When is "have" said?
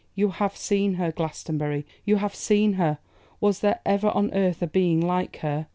0.31-0.55, 2.15-2.33